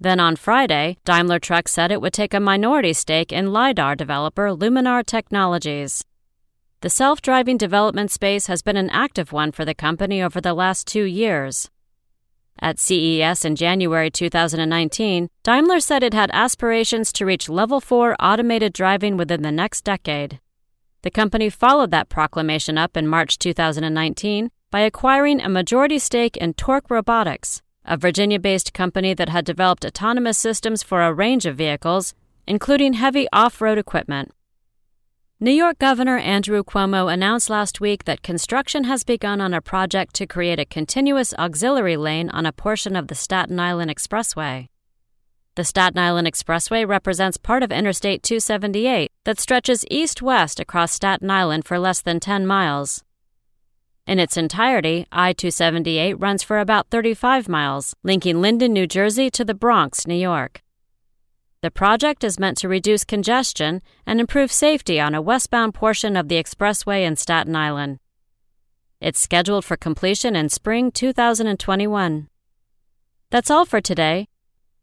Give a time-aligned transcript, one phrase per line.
[0.00, 4.50] Then on Friday, Daimler Truck said it would take a minority stake in LiDAR developer
[4.50, 6.04] Luminar Technologies.
[6.82, 10.54] The self driving development space has been an active one for the company over the
[10.54, 11.68] last two years.
[12.60, 18.72] At CES in January 2019, Daimler said it had aspirations to reach Level 4 automated
[18.72, 20.38] driving within the next decade.
[21.02, 26.54] The company followed that proclamation up in March 2019 by acquiring a majority stake in
[26.54, 31.56] Torc Robotics, a Virginia based company that had developed autonomous systems for a range of
[31.56, 32.14] vehicles,
[32.46, 34.30] including heavy off road equipment.
[35.40, 40.14] New York Governor Andrew Cuomo announced last week that construction has begun on a project
[40.16, 44.68] to create a continuous auxiliary lane on a portion of the Staten Island Expressway.
[45.54, 51.30] The Staten Island Expressway represents part of Interstate 278 that stretches east west across Staten
[51.30, 53.02] Island for less than 10 miles.
[54.08, 59.44] In its entirety, I 278 runs for about 35 miles, linking Linden, New Jersey to
[59.44, 60.62] the Bronx, New York.
[61.60, 66.28] The project is meant to reduce congestion and improve safety on a westbound portion of
[66.28, 67.98] the expressway in Staten Island.
[68.98, 72.28] It's scheduled for completion in spring 2021.
[73.28, 74.28] That's all for today.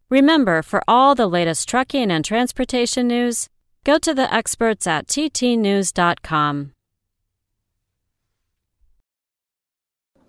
[0.07, 3.49] Remember, for all the latest trucking and transportation news,
[3.83, 6.74] go to the experts at ttnews.com.